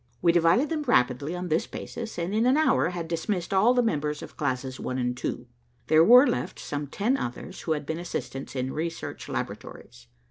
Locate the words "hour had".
2.57-3.07